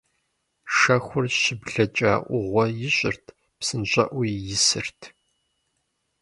[0.75, 3.25] Шэхур щыблэкӀэ Ӏугъуэ ищӀырт,
[3.59, 4.99] псынщӀэӀуэуи исырт.